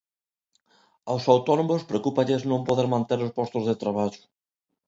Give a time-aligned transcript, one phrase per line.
[1.09, 4.23] Aos autónomos preocúpalles non poder manter os postos de traballo.